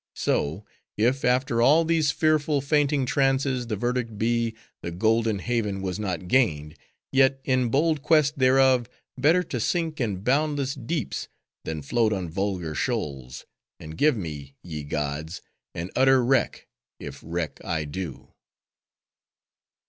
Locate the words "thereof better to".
8.39-9.59